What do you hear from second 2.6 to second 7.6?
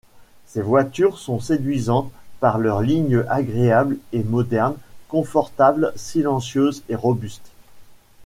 ligne agréable et moderne, confortables, silencieuses et robustes.